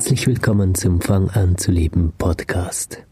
[0.00, 3.02] Herzlich willkommen zum Fang an zu leben Podcast.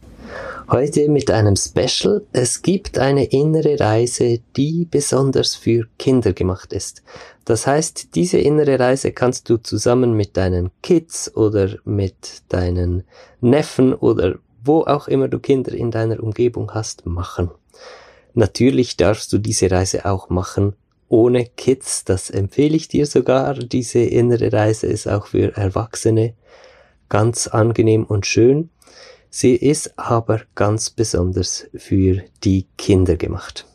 [0.71, 2.23] Heute mit einem Special.
[2.33, 7.03] Es gibt eine innere Reise, die besonders für Kinder gemacht ist.
[7.45, 13.05] Das heißt, diese innere Reise kannst du zusammen mit deinen Kids oder mit deinen
[13.43, 17.51] Neffen oder wo auch immer du Kinder in deiner Umgebung hast, machen.
[18.33, 20.73] Natürlich darfst du diese Reise auch machen
[21.11, 22.05] ohne Kids.
[22.05, 23.53] Das empfehle ich dir sogar.
[23.53, 26.33] Diese innere Reise ist auch für Erwachsene
[27.09, 28.71] ganz angenehm und schön.
[29.31, 33.67] Sie ist aber ganz besonders für die Kinder gemacht.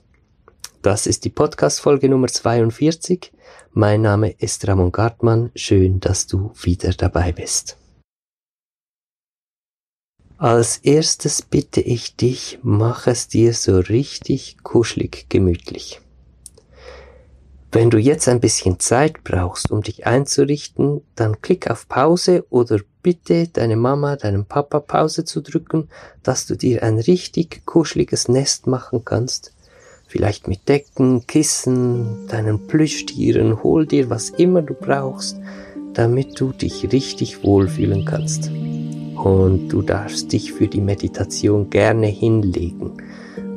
[0.81, 3.31] Das ist die Podcast-Folge Nummer 42.
[3.71, 5.51] Mein Name ist Ramon Gartmann.
[5.55, 7.77] Schön, dass du wieder dabei bist.
[10.37, 16.01] Als erstes bitte ich dich, mach es dir so richtig kuschelig gemütlich.
[17.73, 22.77] Wenn du jetzt ein bisschen Zeit brauchst, um dich einzurichten, dann klick auf Pause oder
[23.01, 25.89] bitte deine Mama, deinem Papa Pause zu drücken,
[26.21, 29.53] dass du dir ein richtig kuscheliges Nest machen kannst.
[30.07, 35.39] Vielleicht mit Decken, Kissen, deinen Plüschtieren, hol dir was immer du brauchst,
[35.95, 38.51] damit du dich richtig wohlfühlen kannst.
[38.51, 42.91] Und du darfst dich für die Meditation gerne hinlegen.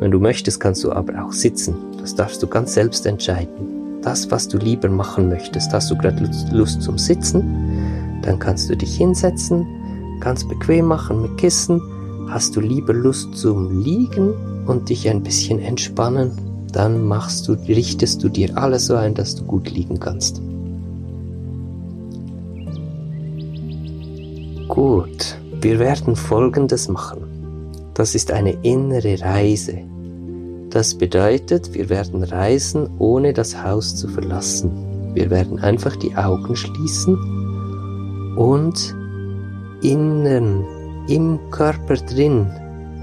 [0.00, 1.76] Wenn du möchtest, kannst du aber auch sitzen.
[2.00, 3.75] Das darfst du ganz selbst entscheiden
[4.06, 5.72] das, was du lieber machen möchtest.
[5.72, 8.20] Hast du gerade Lust zum Sitzen?
[8.22, 9.66] Dann kannst du dich hinsetzen,
[10.20, 11.82] ganz bequem machen mit Kissen.
[12.28, 16.30] Hast du lieber Lust zum Liegen und dich ein bisschen entspannen?
[16.72, 20.40] Dann machst du, richtest du dir alles so ein, dass du gut liegen kannst.
[24.68, 27.72] Gut, wir werden Folgendes machen.
[27.94, 29.78] Das ist eine innere Reise.
[30.76, 34.70] Das bedeutet, wir werden reisen, ohne das Haus zu verlassen.
[35.14, 37.16] Wir werden einfach die Augen schließen
[38.36, 38.94] und
[39.80, 40.66] innen,
[41.08, 42.50] im Körper drin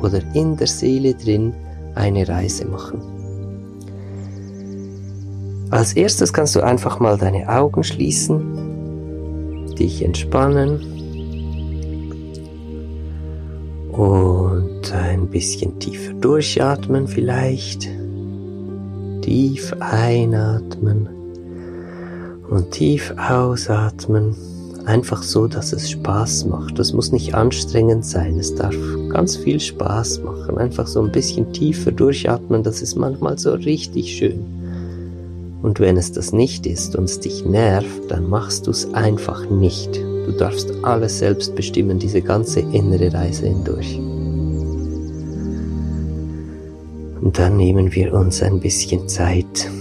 [0.04, 1.56] oder in der Seele drin
[1.96, 3.02] eine Reise machen.
[5.72, 11.03] Als erstes kannst du einfach mal deine Augen schließen, dich entspannen
[15.34, 17.90] bisschen tiefer durchatmen vielleicht.
[19.22, 21.10] Tief einatmen
[22.50, 24.36] und tief ausatmen.
[24.86, 26.78] Einfach so, dass es Spaß macht.
[26.78, 28.38] Das muss nicht anstrengend sein.
[28.38, 28.76] Es darf
[29.10, 30.58] ganz viel Spaß machen.
[30.58, 32.64] Einfach so ein bisschen tiefer durchatmen.
[32.64, 34.46] Das ist manchmal so richtig schön.
[35.62, 39.50] Und wenn es das nicht ist und es dich nervt, dann machst du es einfach
[39.50, 39.96] nicht.
[39.96, 44.00] Du darfst alles selbst bestimmen, diese ganze innere Reise hindurch.
[47.24, 49.72] Und dann nehmen wir uns ein bisschen Zeit.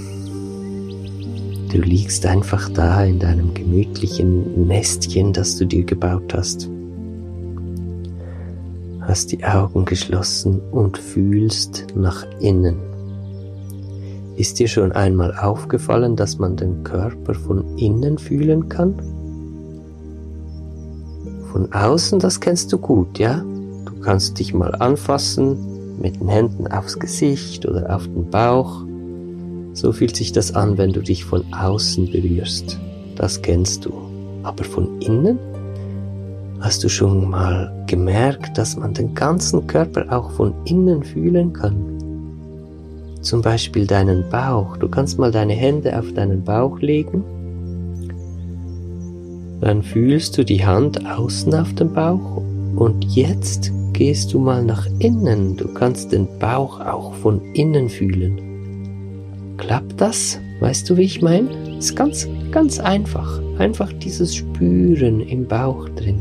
[1.72, 6.70] Du liegst einfach da in deinem gemütlichen Nestchen, das du dir gebaut hast.
[9.00, 12.76] Hast die Augen geschlossen und fühlst nach innen.
[14.36, 18.94] Ist dir schon einmal aufgefallen, dass man den Körper von innen fühlen kann?
[21.50, 23.44] Von außen, das kennst du gut, ja?
[23.84, 25.71] Du kannst dich mal anfassen
[26.02, 28.84] mit den Händen aufs Gesicht oder auf den Bauch.
[29.72, 32.78] So fühlt sich das an, wenn du dich von außen berührst.
[33.16, 33.92] Das kennst du.
[34.42, 35.38] Aber von innen?
[36.60, 41.74] Hast du schon mal gemerkt, dass man den ganzen Körper auch von innen fühlen kann?
[43.22, 44.76] Zum Beispiel deinen Bauch.
[44.76, 47.24] Du kannst mal deine Hände auf deinen Bauch legen
[49.62, 52.42] dann fühlst du die Hand außen auf dem Bauch
[52.74, 53.70] und jetzt
[54.02, 55.56] gehst du mal nach innen.
[55.56, 59.54] Du kannst den Bauch auch von innen fühlen.
[59.58, 60.40] Klappt das?
[60.58, 61.48] Weißt du, wie ich meine?
[61.78, 63.40] Ist ganz, ganz einfach.
[63.58, 66.20] Einfach dieses Spüren im Bauch drin.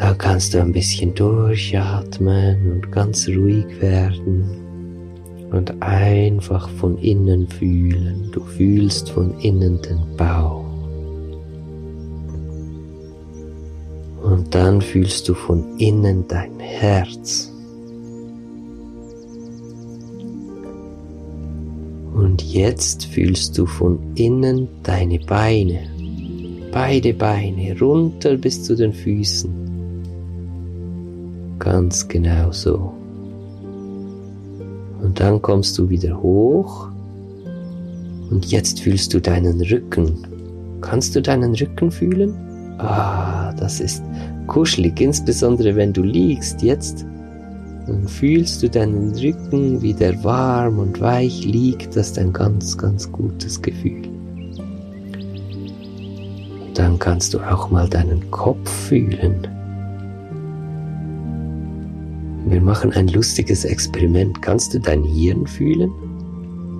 [0.00, 4.50] Da kannst du ein bisschen durchatmen und ganz ruhig werden
[5.52, 8.30] und einfach von innen fühlen.
[8.32, 10.69] Du fühlst von innen den Bauch.
[14.40, 17.52] Und dann fühlst du von innen dein Herz.
[22.14, 25.80] Und jetzt fühlst du von innen deine Beine,
[26.72, 29.52] beide Beine runter bis zu den Füßen.
[31.58, 32.94] Ganz genau so.
[35.02, 36.88] Und dann kommst du wieder hoch
[38.30, 40.26] und jetzt fühlst du deinen Rücken.
[40.80, 42.49] Kannst du deinen Rücken fühlen?
[42.82, 44.02] Ah, das ist
[44.46, 47.06] kuschelig, insbesondere wenn du liegst jetzt.
[47.86, 51.96] Dann fühlst du deinen Rücken, wie der warm und weich liegt.
[51.96, 54.08] Das ist ein ganz, ganz gutes Gefühl.
[56.74, 59.46] Dann kannst du auch mal deinen Kopf fühlen.
[62.46, 64.40] Wir machen ein lustiges Experiment.
[64.40, 65.90] Kannst du dein Hirn fühlen?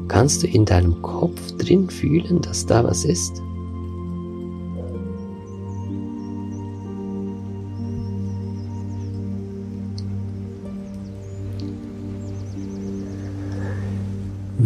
[0.09, 3.43] Kannst du in deinem Kopf drin fühlen, dass da was ist?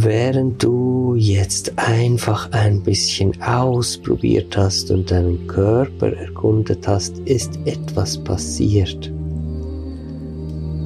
[0.04, 8.22] Während du jetzt einfach ein bisschen ausprobiert hast und deinen Körper erkundet hast, ist etwas
[8.22, 9.10] passiert.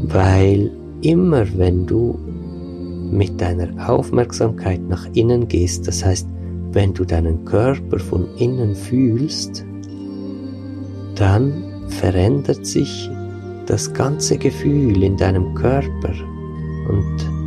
[0.04, 0.70] Weil
[1.02, 2.16] immer wenn du
[3.10, 6.28] mit deiner Aufmerksamkeit nach innen gehst, das heißt,
[6.70, 9.66] wenn du deinen Körper von innen fühlst,
[11.16, 13.10] dann verändert sich
[13.66, 16.14] das ganze Gefühl in deinem Körper
[16.88, 17.37] und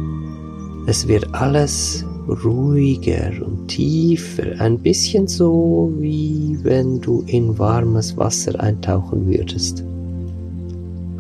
[0.88, 8.60] es wird alles ruhiger und tiefer, ein bisschen so wie wenn du in warmes Wasser
[8.60, 9.84] eintauchen würdest.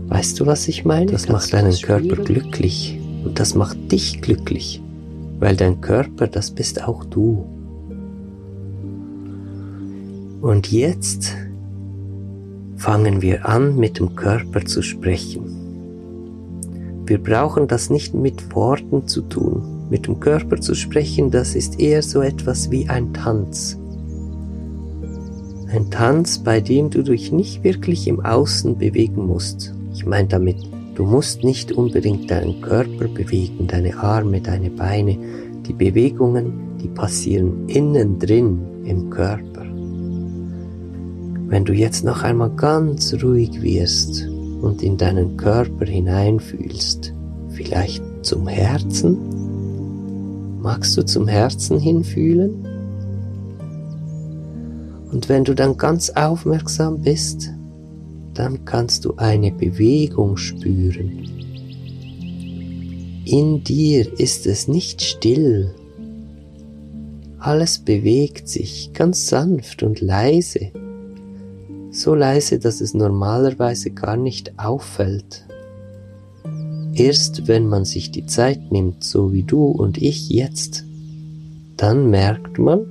[0.08, 1.12] Weißt du, was ich meine?
[1.12, 4.81] Das macht deinen Körper glücklich und das macht dich glücklich,
[5.40, 7.46] weil dein Körper, das bist auch du.
[10.42, 11.36] Und jetzt
[12.78, 15.61] fangen wir an, mit dem Körper zu sprechen.
[17.12, 19.86] Wir brauchen das nicht mit Worten zu tun.
[19.90, 23.78] Mit dem Körper zu sprechen, das ist eher so etwas wie ein Tanz.
[25.68, 29.75] Ein Tanz, bei dem du dich nicht wirklich im Außen bewegen musst.
[29.94, 30.56] Ich meine damit,
[30.96, 35.18] du musst nicht unbedingt deinen Körper bewegen, deine Arme, deine Beine.
[35.68, 39.66] Die Bewegungen, die passieren innen drin im Körper.
[41.50, 44.30] Wenn du jetzt noch einmal ganz ruhig wirst
[44.62, 47.13] und in deinen Körper hineinfühlst,
[47.50, 49.18] vielleicht zum Herzen,
[50.62, 52.68] magst du zum Herzen hinfühlen?
[55.12, 57.52] Und wenn du dann ganz aufmerksam bist,
[58.34, 61.28] dann kannst du eine Bewegung spüren.
[63.25, 65.75] In dir ist es nicht still.
[67.40, 70.72] Alles bewegt sich ganz sanft und leise.
[71.92, 75.46] So leise, dass es normalerweise gar nicht auffällt.
[76.94, 80.86] Erst wenn man sich die Zeit nimmt, so wie du und ich jetzt,
[81.76, 82.86] dann merkt man,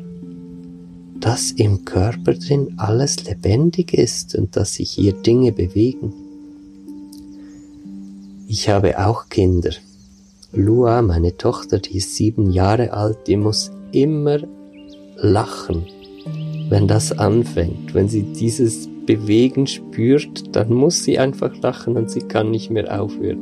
[1.19, 6.13] dass im Körper drin alles lebendig ist und dass sich hier Dinge bewegen.
[8.49, 9.71] Ich habe auch Kinder.
[10.53, 14.41] Lua, meine Tochter, die ist sieben Jahre alt, die muss immer
[15.17, 15.87] lachen,
[16.71, 17.93] wenn das anfängt.
[17.95, 23.01] Wenn sie dieses Bewegen spürt, dann muss sie einfach lachen und sie kann nicht mehr
[23.01, 23.41] aufhören.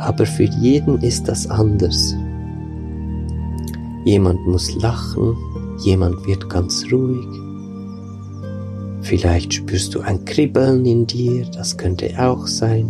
[0.00, 2.14] Aber für jeden ist das anders.
[4.04, 5.36] Jemand muss lachen,
[5.84, 7.26] jemand wird ganz ruhig.
[9.00, 12.86] Vielleicht spürst du ein Kribbeln in dir, das könnte auch sein.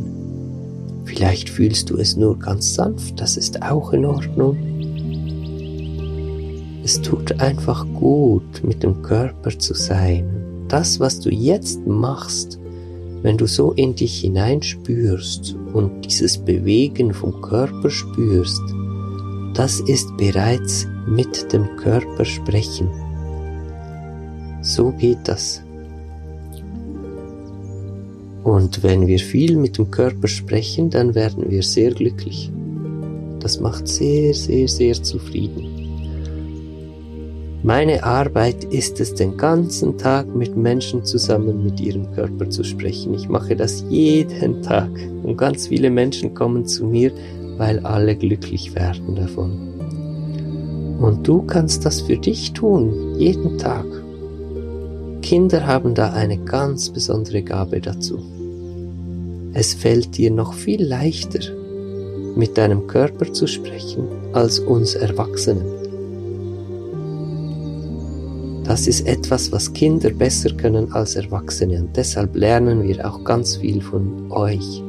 [1.05, 4.76] Vielleicht fühlst du es nur ganz sanft, das ist auch in Ordnung.
[6.87, 10.25] Es tut einfach gut, mit dem Körper zu sein.
[10.69, 12.61] Das, was du jetzt machst,
[13.23, 18.63] wenn du so in dich hineinspürst und dieses Bewegen vom Körper spürst,
[19.55, 22.89] das ist bereits mit dem Körper sprechen.
[24.63, 25.65] So geht das.
[28.45, 32.53] Und wenn wir viel mit dem Körper sprechen, dann werden wir sehr glücklich.
[33.41, 35.76] Das macht sehr, sehr, sehr zufrieden.
[37.67, 43.13] Meine Arbeit ist es, den ganzen Tag mit Menschen zusammen mit ihrem Körper zu sprechen.
[43.13, 44.89] Ich mache das jeden Tag.
[45.25, 47.11] Und ganz viele Menschen kommen zu mir,
[47.57, 49.51] weil alle glücklich werden davon.
[51.01, 53.87] Und du kannst das für dich tun, jeden Tag.
[55.23, 58.21] Kinder haben da eine ganz besondere Gabe dazu.
[59.55, 61.41] Es fällt dir noch viel leichter,
[62.37, 65.86] mit deinem Körper zu sprechen, als uns Erwachsenen.
[68.67, 73.57] Das ist etwas, was Kinder besser können als Erwachsene und deshalb lernen wir auch ganz
[73.57, 74.83] viel von euch.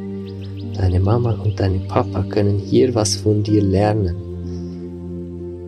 [0.76, 4.16] Deine Mama und deine Papa können hier was von dir lernen.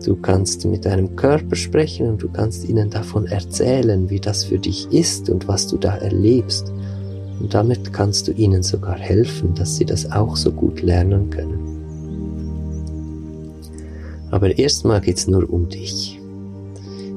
[0.04, 4.58] Du kannst mit deinem Körper sprechen und du kannst ihnen davon erzählen, wie das für
[4.58, 6.72] dich ist und was du da erlebst.
[7.38, 11.60] Und damit kannst du ihnen sogar helfen, dass sie das auch so gut lernen können.
[14.32, 16.19] Aber erstmal geht's nur um dich.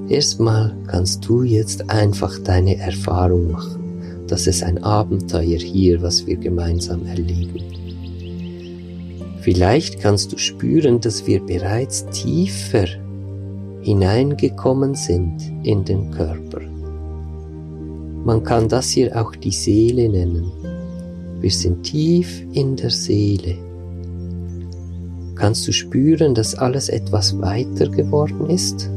[0.09, 3.83] Erstmal kannst du jetzt einfach deine Erfahrung machen.
[4.27, 7.63] Das ist ein Abenteuer hier, was wir gemeinsam erleben.
[9.41, 12.85] Vielleicht kannst du spüren, dass wir bereits tiefer
[13.81, 16.61] hineingekommen sind in den Körper.
[18.23, 20.51] Man kann das hier auch die Seele nennen.
[21.41, 23.57] Wir sind tief in der Seele.
[25.35, 28.89] Kannst du spüren, dass alles etwas weiter geworden ist?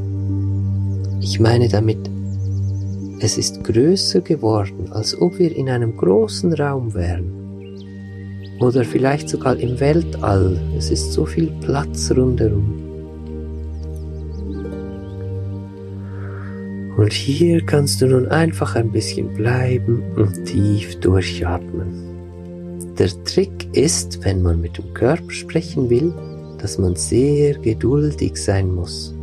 [1.28, 2.08] Ich meine damit,
[3.18, 7.32] es ist größer geworden, als ob wir in einem großen Raum wären.
[8.60, 10.56] Oder vielleicht sogar im Weltall.
[10.78, 12.80] Es ist so viel Platz rundherum.
[16.96, 22.94] Und hier kannst du nun einfach ein bisschen bleiben und tief durchatmen.
[23.00, 26.14] Der Trick ist, wenn man mit dem Körper sprechen will,
[26.62, 29.15] dass man sehr geduldig sein muss.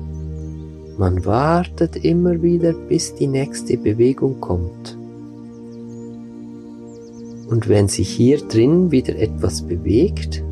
[0.97, 4.97] Man wartet immer wieder, bis die nächste Bewegung kommt.
[7.49, 10.43] Und wenn sich hier drin wieder etwas bewegt,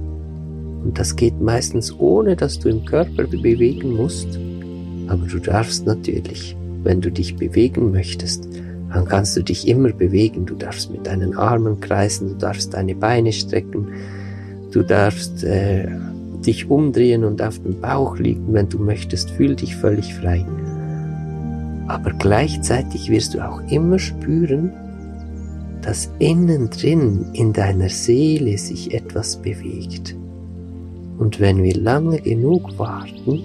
[0.83, 4.39] und das geht meistens ohne, dass du im Körper bewegen musst,
[5.07, 8.47] aber du darfst natürlich, wenn du dich bewegen möchtest,
[8.91, 10.45] dann kannst du dich immer bewegen.
[10.45, 13.87] Du darfst mit deinen Armen kreisen, du darfst deine Beine strecken,
[14.71, 15.87] du darfst äh,
[16.45, 19.31] dich umdrehen und auf dem Bauch liegen, wenn du möchtest.
[19.31, 20.45] Fühl dich völlig frei.
[21.87, 24.71] Aber gleichzeitig wirst du auch immer spüren,
[25.81, 30.15] dass innen drin in deiner Seele sich etwas bewegt.
[31.17, 33.41] Und wenn wir lange genug warten,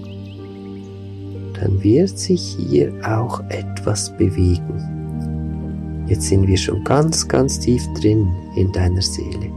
[1.54, 6.04] dann wird sich hier auch etwas bewegen.
[6.06, 9.50] Jetzt sind wir schon ganz, ganz tief drin in deiner Seele.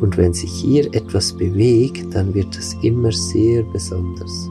[0.00, 4.48] Und wenn sich hier etwas bewegt, dann wird es immer sehr besonders.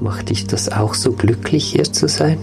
[0.00, 2.38] Macht dich das auch so glücklich, hier zu sein?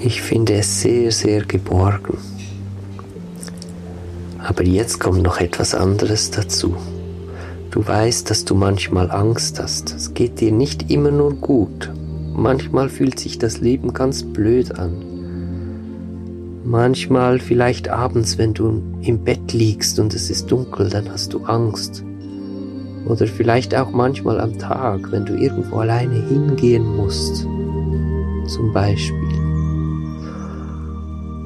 [0.00, 2.18] Ich finde es sehr, sehr geborgen.
[4.38, 6.76] Aber jetzt kommt noch etwas anderes dazu.
[7.70, 9.94] Du weißt, dass du manchmal Angst hast.
[9.94, 11.92] Es geht dir nicht immer nur gut.
[12.34, 15.17] Manchmal fühlt sich das Leben ganz blöd an.
[16.68, 21.42] Manchmal vielleicht abends, wenn du im Bett liegst und es ist dunkel, dann hast du
[21.44, 22.04] Angst.
[23.06, 27.46] Oder vielleicht auch manchmal am Tag, wenn du irgendwo alleine hingehen musst.
[28.48, 29.16] Zum Beispiel.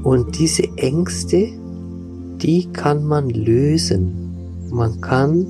[0.03, 1.51] Und diese Ängste,
[2.43, 4.67] die kann man lösen.
[4.73, 5.47] Man kann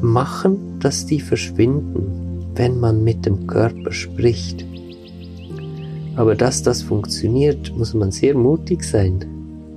[0.00, 4.64] machen, dass die verschwinden, wenn man mit dem Körper spricht.
[6.16, 9.24] Aber dass das funktioniert, muss man sehr mutig sein.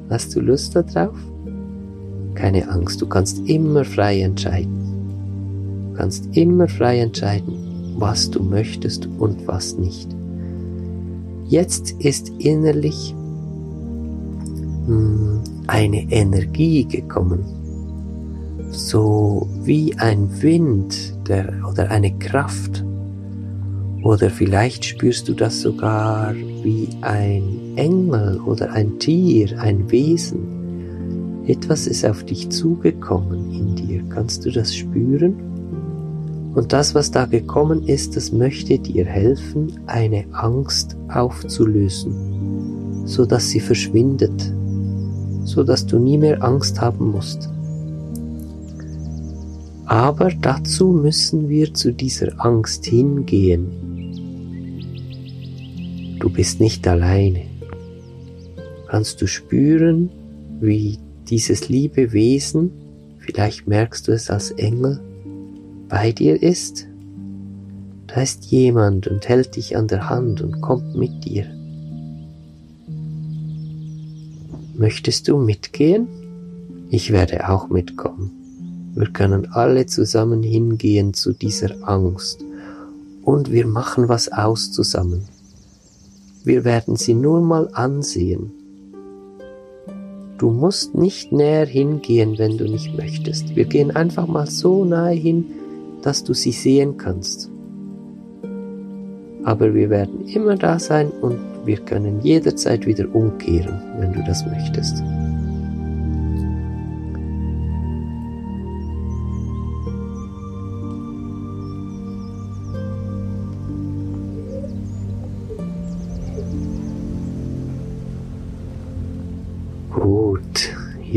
[0.10, 1.16] Hast du Lust darauf?
[2.36, 5.92] Keine Angst, du kannst immer frei entscheiden.
[5.92, 10.10] Du kannst immer frei entscheiden, was du möchtest und was nicht.
[11.48, 13.16] Jetzt ist innerlich
[14.86, 17.44] hm, eine Energie gekommen,
[18.72, 22.85] so wie ein Wind der, oder eine Kraft,
[24.06, 31.44] oder vielleicht spürst du das sogar wie ein Engel oder ein Tier, ein Wesen.
[31.48, 34.04] Etwas ist auf dich zugekommen in dir.
[34.10, 35.34] Kannst du das spüren?
[36.54, 43.50] Und das, was da gekommen ist, das möchte dir helfen, eine Angst aufzulösen, so dass
[43.50, 44.54] sie verschwindet,
[45.46, 47.50] so dass du nie mehr Angst haben musst.
[49.88, 53.95] Aber dazu müssen wir zu dieser Angst hingehen
[56.26, 57.44] Du bist nicht alleine.
[58.88, 60.10] Kannst du spüren,
[60.60, 60.98] wie
[61.30, 62.72] dieses liebe Wesen,
[63.20, 65.00] vielleicht merkst du es als Engel,
[65.88, 66.88] bei dir ist?
[68.08, 71.46] Da ist jemand und hält dich an der Hand und kommt mit dir.
[74.74, 76.08] Möchtest du mitgehen?
[76.90, 78.32] Ich werde auch mitkommen.
[78.96, 82.44] Wir können alle zusammen hingehen zu dieser Angst
[83.22, 85.35] und wir machen was aus zusammen.
[86.46, 88.52] Wir werden sie nur mal ansehen.
[90.38, 93.56] Du musst nicht näher hingehen, wenn du nicht möchtest.
[93.56, 95.46] Wir gehen einfach mal so nahe hin,
[96.04, 97.50] dass du sie sehen kannst.
[99.44, 104.46] Aber wir werden immer da sein und wir können jederzeit wieder umkehren, wenn du das
[104.46, 105.02] möchtest.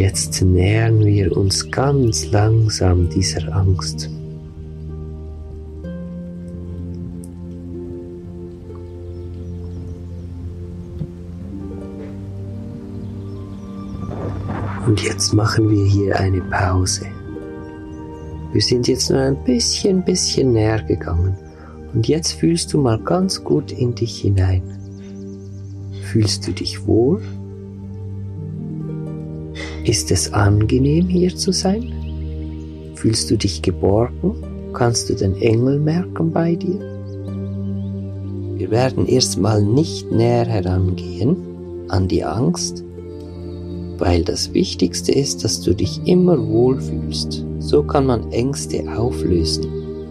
[0.08, 4.08] Jetzt nähern wir uns ganz langsam dieser Angst.
[14.86, 17.04] Und jetzt machen wir hier eine Pause.
[18.54, 21.36] Wir sind jetzt nur ein bisschen, bisschen näher gegangen.
[21.92, 24.62] Und jetzt fühlst du mal ganz gut in dich hinein.
[26.10, 27.20] Fühlst du dich wohl?
[29.88, 32.92] Ist es angenehm hier zu sein?
[32.94, 34.34] Fühlst du dich geborgen?
[34.74, 36.78] Kannst du den Engel merken bei dir?
[38.58, 41.38] Wir werden erstmal nicht näher herangehen
[41.88, 42.84] an die Angst,
[43.96, 47.46] weil das Wichtigste ist, dass du dich immer wohlfühlst.
[47.58, 49.64] So kann man Ängste auflösen.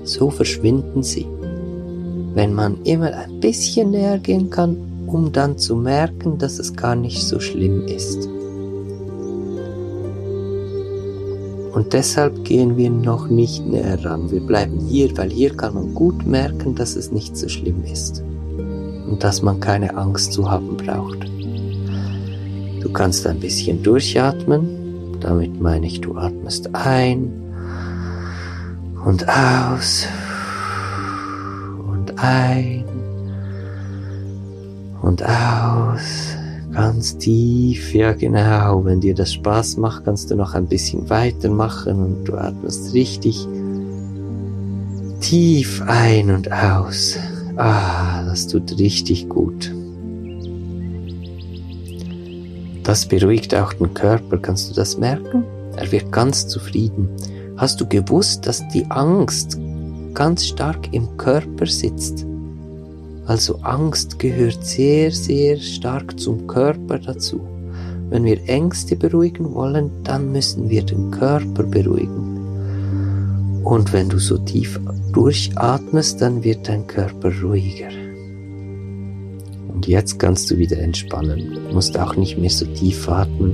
[0.05, 1.27] So verschwinden sie.
[2.33, 6.95] Wenn man immer ein bisschen näher gehen kann, um dann zu merken, dass es gar
[6.95, 8.27] nicht so schlimm ist.
[11.77, 14.31] Und deshalb gehen wir noch nicht näher ran.
[14.31, 18.23] Wir bleiben hier, weil hier kann man gut merken, dass es nicht so schlimm ist.
[19.07, 21.19] Und dass man keine Angst zu haben braucht.
[22.81, 25.19] Du kannst ein bisschen durchatmen.
[25.19, 27.31] Damit meine ich, du atmest ein
[29.05, 30.07] und aus
[31.91, 32.85] und ein
[35.03, 36.36] und aus.
[36.71, 38.85] Ganz tief, ja genau.
[38.85, 43.47] Wenn dir das Spaß macht, kannst du noch ein bisschen weitermachen und du atmest richtig
[45.21, 47.17] tief ein und aus.
[47.55, 49.73] Ah, das tut richtig gut.
[52.83, 55.43] Das beruhigt auch den Körper, kannst du das merken?
[55.75, 57.09] Er wird ganz zufrieden.
[57.57, 59.57] Hast du gewusst, dass die Angst
[60.13, 62.26] ganz stark im Körper sitzt?
[63.27, 67.41] Also Angst gehört sehr, sehr stark zum Körper dazu.
[68.09, 73.61] Wenn wir Ängste beruhigen wollen, dann müssen wir den Körper beruhigen.
[73.65, 74.79] Und wenn du so tief
[75.11, 77.89] durchatmest, dann wird dein Körper ruhiger.
[79.73, 81.53] Und jetzt kannst du wieder entspannen.
[81.67, 83.51] Du musst auch nicht mehr so tief atmen.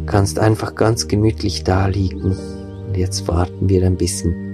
[0.00, 2.36] Du kannst einfach ganz gemütlich da liegen.
[2.86, 4.49] Und jetzt warten wir ein bisschen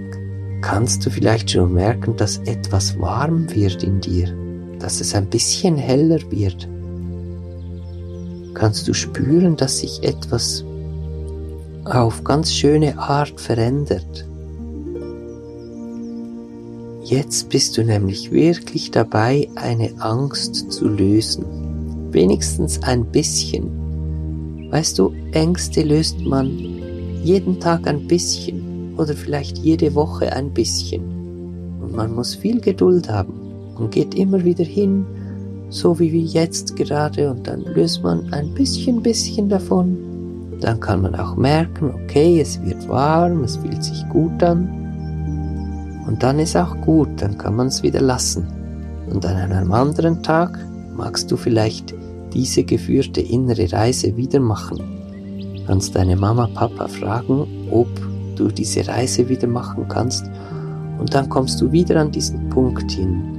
[0.66, 4.36] kannst du vielleicht schon merken, dass etwas warm wird in dir,
[4.80, 6.68] dass es ein bisschen heller wird.
[8.52, 10.64] Kannst du spüren, dass sich etwas
[11.84, 14.28] auf ganz schöne Art verändert.
[17.04, 21.44] Jetzt bist du nämlich wirklich dabei, eine Angst zu lösen.
[22.10, 24.68] Wenigstens ein bisschen.
[24.72, 26.50] Weißt du, Ängste löst man
[27.22, 28.65] jeden Tag ein bisschen
[28.96, 31.02] oder vielleicht jede Woche ein bisschen.
[31.80, 33.34] Und man muss viel Geduld haben
[33.76, 35.04] und geht immer wieder hin,
[35.68, 39.98] so wie wir jetzt gerade, und dann löst man ein bisschen, bisschen davon.
[40.60, 44.68] Dann kann man auch merken, okay, es wird warm, es fühlt sich gut an.
[46.06, 48.46] Und dann ist auch gut, dann kann man es wieder lassen.
[49.10, 50.58] Und an einem anderen Tag
[50.96, 51.94] magst du vielleicht
[52.32, 54.80] diese geführte innere Reise wieder machen.
[55.66, 57.88] Kannst deine Mama, Papa fragen, ob
[58.36, 60.24] du diese Reise wieder machen kannst
[60.98, 63.36] und dann kommst du wieder an diesen Punkt hin.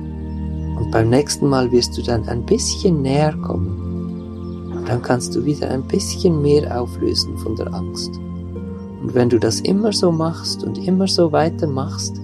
[0.79, 4.71] Und beim nächsten Mal wirst du dann ein bisschen näher kommen.
[4.75, 8.11] Und dann kannst du wieder ein bisschen mehr auflösen von der Angst.
[9.01, 12.15] Und wenn du das immer so machst und immer so weitermachst,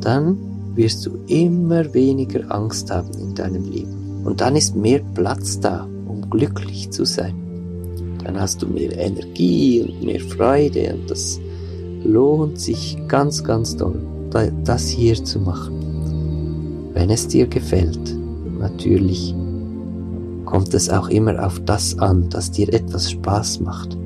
[0.00, 0.38] dann
[0.74, 4.22] wirst du immer weniger Angst haben in deinem Leben.
[4.24, 7.34] Und dann ist mehr Platz da, um glücklich zu sein.
[8.24, 11.40] Dann hast du mehr Energie und mehr Freude und das
[12.04, 14.00] lohnt sich ganz, ganz toll,
[14.64, 16.90] das hier zu machen.
[16.94, 18.16] Wenn es dir gefällt,
[18.58, 19.34] natürlich
[20.44, 23.96] kommt es auch immer auf das an, dass dir etwas Spaß macht.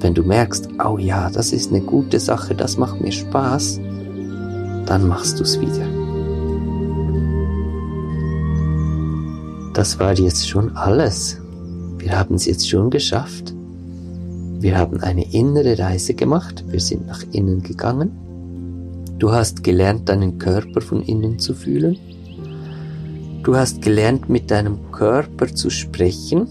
[0.00, 3.80] Wenn du merkst, oh ja, das ist eine gute Sache, das macht mir Spaß,
[4.86, 5.86] dann machst du es wieder.
[9.72, 11.40] Das war jetzt schon alles.
[11.98, 13.54] Wir haben es jetzt schon geschafft.
[14.60, 18.10] Wir haben eine innere Reise gemacht, wir sind nach innen gegangen.
[19.20, 21.96] Du hast gelernt, deinen Körper von innen zu fühlen.
[23.44, 26.48] Du hast gelernt, mit deinem Körper zu sprechen,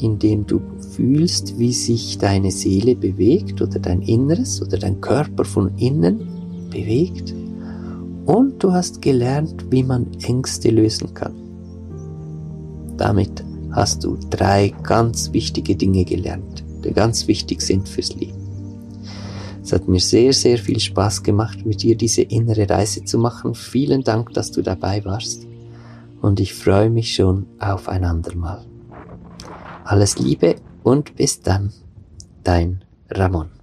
[0.00, 5.76] indem du fühlst, wie sich deine Seele bewegt oder dein Inneres oder dein Körper von
[5.76, 6.26] innen
[6.70, 7.34] bewegt.
[8.24, 11.34] Und du hast gelernt, wie man Ängste lösen kann.
[12.96, 18.46] Damit hast du drei ganz wichtige Dinge gelernt die ganz wichtig sind fürs Leben.
[19.62, 23.54] Es hat mir sehr, sehr viel Spaß gemacht, mit dir diese innere Reise zu machen.
[23.56, 25.44] Vielen Dank, dass du dabei warst.
[26.22, 28.64] Und ich freue mich schon auf ein andermal.
[29.84, 31.72] Alles Liebe und bis dann,
[32.44, 33.55] dein Ramon.